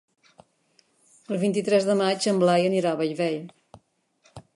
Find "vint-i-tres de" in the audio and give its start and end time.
1.43-1.97